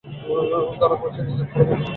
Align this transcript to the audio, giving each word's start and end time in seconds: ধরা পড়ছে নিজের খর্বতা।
ধরা 0.73 0.95
পড়ছে 0.95 1.21
নিজের 1.21 1.47
খর্বতা। 1.51 1.75